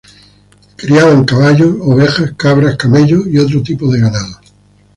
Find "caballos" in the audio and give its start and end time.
1.25-1.75